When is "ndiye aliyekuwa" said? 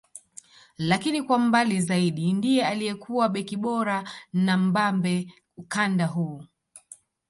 2.33-3.29